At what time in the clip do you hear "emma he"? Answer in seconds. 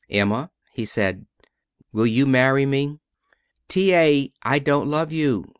0.09-0.83